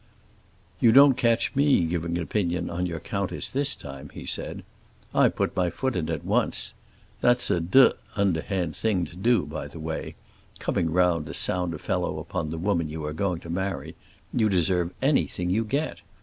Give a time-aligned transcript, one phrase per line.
[0.79, 4.63] "You don't catch me giving an opinion on your countess this time," he said;
[5.13, 6.73] "I put my foot in it once.
[7.21, 12.17] That's a d—d underhand thing to do, by the way—coming round to sound a fellow
[12.17, 13.93] upon the woman you are going to marry.
[14.33, 16.01] You deserve anything you get.